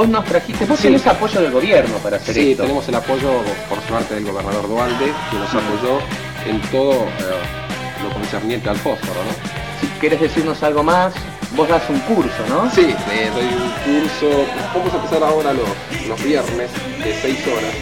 [0.00, 0.84] Vos nos trajiste, vos Sí.
[0.84, 2.62] tenés apoyo del gobierno para hacer Sí, esto.
[2.62, 3.32] tenemos el apoyo,
[3.68, 6.00] por suerte, del gobernador Dualde, que nos apoyó
[6.46, 9.32] en todo eh, lo concerniente al fósforo, ¿no?
[9.78, 11.12] Si quieres decirnos algo más,
[11.54, 12.70] vos das un curso, ¿no?
[12.70, 14.46] Sí, eh, doy un curso.
[14.74, 15.68] Vamos a empezar ahora los,
[16.08, 16.70] los viernes
[17.04, 17.74] de 6 horas.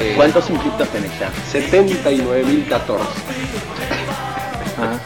[0.00, 1.28] Eh, ¿Cuántos inscriptos tenés ya?
[1.52, 2.98] 79.014.
[4.78, 4.98] Ah.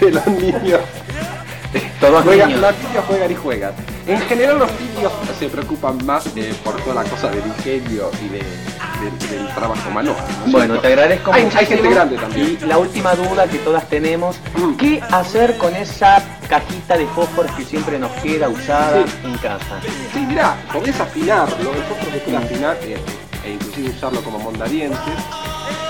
[0.00, 0.80] De los niños.
[2.00, 2.74] Todos juegan, niños
[3.06, 3.95] juegan y juegan.
[4.06, 8.28] En general los niños se preocupan más eh, por toda la cosa del ingenio y
[8.28, 10.16] de, de- del trabajo manual.
[10.40, 12.56] ¿no es Bueno, te agradezco hay, hay gente grande también.
[12.62, 14.36] Y la última duda que todas tenemos,
[14.78, 19.12] ¿qué hacer con esa cajita de fósforos que siempre nos queda usada Sí.
[19.24, 19.80] en casa?
[20.14, 22.96] Sí, mirá, podés afinarlo, el fósforo se puede afinar eh,
[23.44, 25.00] e inclusive usarlo como mondadientes,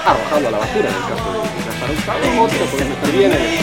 [0.06, 2.64] arrojarlo a la basura en el caso de que ya estará usado, o te lo
[2.66, 3.56] podés meter bien en el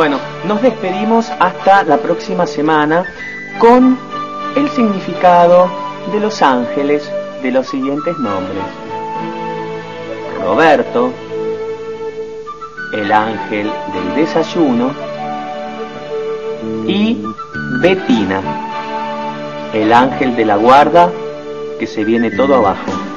[0.00, 3.04] Bueno, nos despedimos hasta la próxima semana
[3.58, 3.98] con
[4.56, 5.70] el significado
[6.10, 8.64] de los ángeles de los siguientes nombres.
[10.42, 11.12] Roberto,
[12.94, 14.90] el ángel del desayuno,
[16.86, 17.22] y
[17.82, 18.40] Betina,
[19.74, 21.12] el ángel de la guarda
[21.78, 23.09] que se viene todo abajo.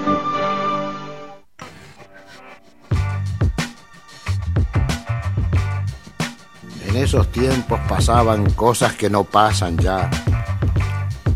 [6.93, 10.11] En esos tiempos pasaban cosas que no pasan ya.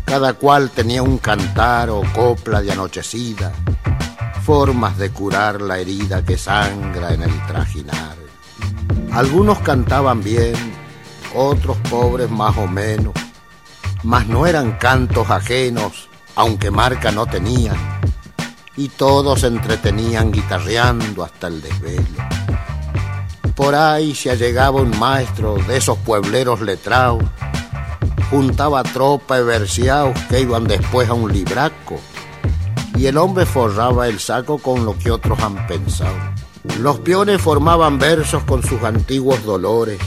[0.04, 3.52] Cada cual tenía un cantar o copla de anochecida,
[4.44, 8.14] formas de curar la herida que sangra en el trajinar.
[9.10, 10.54] Algunos cantaban bien,
[11.34, 13.14] otros pobres más o menos,
[14.04, 17.76] mas no eran cantos ajenos, aunque marca no tenían,
[18.76, 22.37] y todos se entretenían guitarreando hasta el desvelo.
[23.58, 27.24] Por ahí se allegaba un maestro de esos puebleros letrados,
[28.30, 31.98] juntaba tropa y verseados que iban después a un libraco,
[32.96, 36.14] y el hombre forraba el saco con lo que otros han pensado.
[36.78, 39.98] Los peones formaban versos con sus antiguos dolores,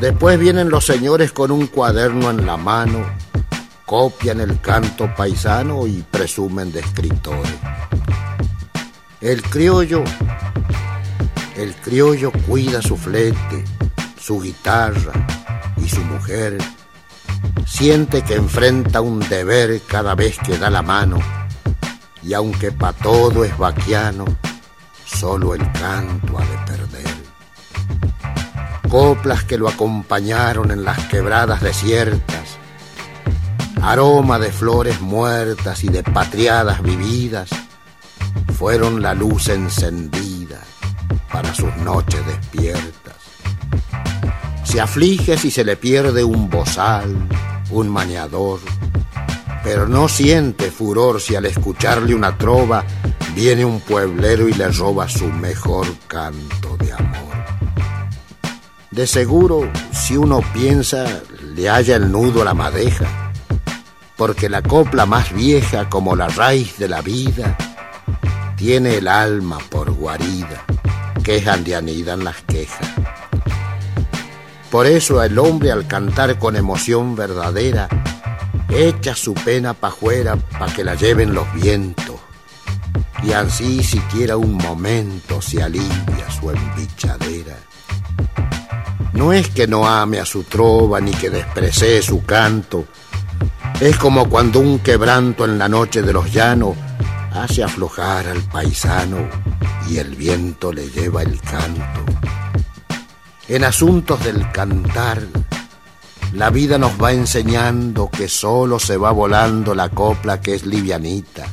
[0.00, 3.04] después vienen los señores con un cuaderno en la mano,
[3.84, 7.54] copian el canto paisano y presumen de escritores.
[9.20, 10.04] El criollo
[11.56, 13.64] el criollo cuida su flete,
[14.20, 15.12] su guitarra
[15.78, 16.58] y su mujer.
[17.66, 21.18] Siente que enfrenta un deber cada vez que da la mano.
[22.22, 24.24] Y aunque pa' todo es vaquiano,
[25.04, 27.14] solo el canto ha de perder.
[28.90, 32.58] Coplas que lo acompañaron en las quebradas desiertas.
[33.82, 37.48] Aroma de flores muertas y de patriadas vividas.
[38.58, 40.35] Fueron la luz encendida
[41.32, 43.14] para sus noches despiertas.
[44.64, 47.28] Se aflige si se le pierde un bozal,
[47.70, 48.60] un mañador,
[49.62, 52.84] pero no siente furor si al escucharle una trova
[53.34, 57.26] viene un pueblero y le roba su mejor canto de amor.
[58.90, 61.04] De seguro, si uno piensa,
[61.54, 63.32] le halla el nudo a la madeja,
[64.16, 67.58] porque la copla más vieja como la raíz de la vida
[68.56, 70.64] tiene el alma por guarida,
[71.26, 72.88] que es donde anidan las quejas.
[74.70, 77.88] Por eso el hombre al cantar con emoción verdadera,
[78.68, 82.14] echa su pena pa' fuera pa' que la lleven los vientos,
[83.24, 87.56] y así siquiera un momento se alivia su embichadera.
[89.12, 92.84] No es que no ame a su trova ni que desprecie su canto,
[93.80, 96.76] es como cuando un quebranto en la noche de los llanos
[97.32, 99.55] hace aflojar al paisano
[99.88, 102.04] y el viento le lleva el canto.
[103.48, 105.22] En asuntos del cantar,
[106.32, 111.46] la vida nos va enseñando que solo se va volando la copla que es livianita.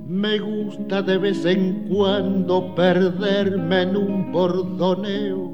[0.08, 5.52] Me gusta de vez en cuando perderme en un bordoneo,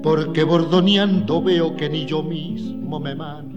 [0.00, 3.51] porque bordoneando veo que ni yo mismo me mando.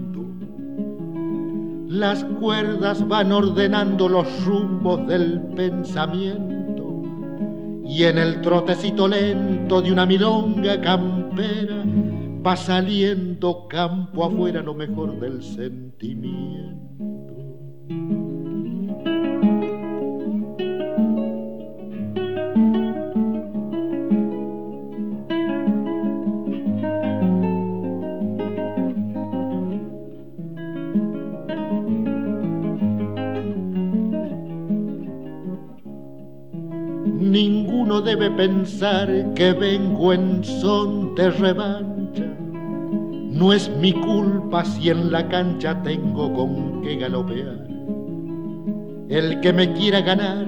[1.88, 7.02] Las cuerdas van ordenando los rumbos del pensamiento
[7.84, 11.84] y en el trotecito lento de una milonga campera
[12.44, 17.05] va saliendo campo afuera lo mejor del sentimiento.
[38.06, 42.24] Debe pensar que vengo en son de revancha.
[42.40, 47.66] No es mi culpa si en la cancha tengo con qué galopear.
[49.08, 50.46] El que me quiera ganar,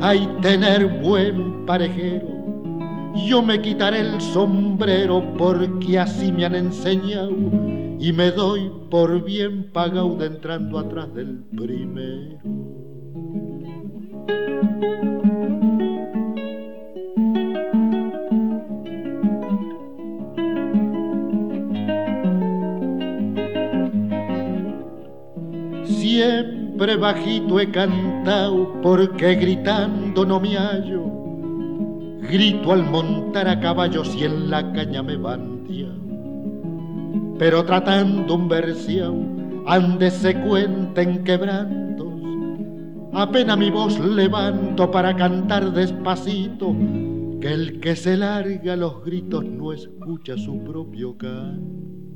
[0.00, 2.28] hay tener buen parejero.
[3.26, 7.32] Yo me quitaré el sombrero porque así me han enseñado
[7.98, 12.38] y me doy por bien pagado entrando atrás del primero.
[26.14, 31.02] Siempre bajito he cantado porque gritando no me hallo.
[32.30, 35.88] Grito al montar a caballo si en la caña me bandia.
[37.36, 42.14] Pero tratando un versión, ande se cuenten quebrantos.
[43.12, 46.76] Apenas mi voz levanto para cantar despacito,
[47.40, 52.13] que el que se larga los gritos no escucha su propio canto.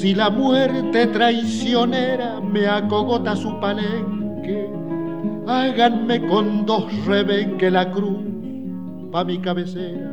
[0.00, 4.70] Si la muerte traicionera me acogota su palenque,
[5.44, 8.20] háganme con dos rebenque la cruz
[9.10, 10.12] pa' mi cabecera.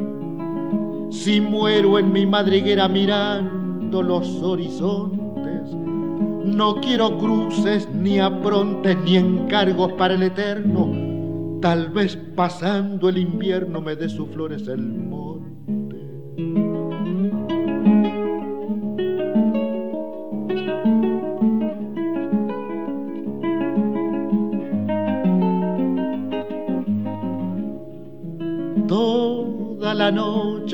[1.11, 9.93] Si muero en mi madriguera mirando los horizontes, no quiero cruces ni aprontes ni encargos
[9.93, 11.59] para el eterno.
[11.61, 15.34] Tal vez pasando el invierno me dé sus flores el monte.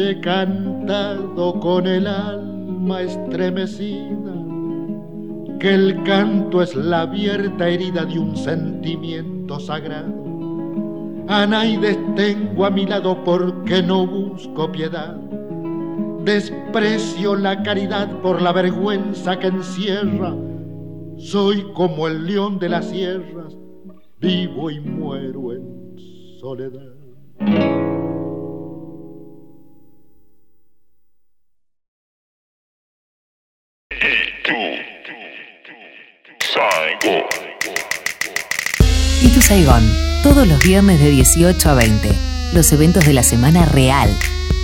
[0.09, 4.33] He cantado con el alma estremecida,
[5.59, 10.13] que el canto es la abierta herida de un sentimiento sagrado.
[11.27, 15.17] A Naides tengo a mi lado porque no busco piedad,
[16.23, 20.35] Desprecio la caridad por la vergüenza que encierra.
[21.17, 23.57] Soy como el león de las sierras,
[24.19, 25.95] vivo y muero en
[26.39, 27.80] soledad.
[39.21, 39.83] Y tu Saigón,
[40.23, 42.11] todos los viernes de 18 a 20.
[42.53, 44.09] Los eventos de la semana real.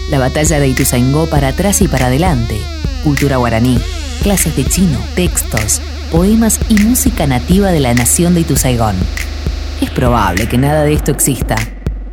[0.09, 2.59] La batalla de Ituzaingó para atrás y para adelante.
[3.03, 3.79] Cultura guaraní,
[4.23, 5.81] clases de chino, textos,
[6.11, 8.95] poemas y música nativa de la nación de Ituzaigón.
[9.81, 11.55] Es probable que nada de esto exista.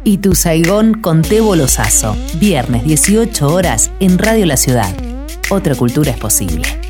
[0.05, 2.17] Ituzaigón con Tebo Lozazo.
[2.35, 4.95] Viernes 18 horas en Radio La Ciudad.
[5.51, 6.84] Otra cultura es posible.